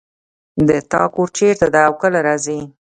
د 0.67 0.69
تا 0.91 1.01
کور 1.13 1.27
چېرته 1.37 1.65
ده 1.73 1.81
او 1.87 1.93
کله 2.01 2.19
راځې 2.27 2.59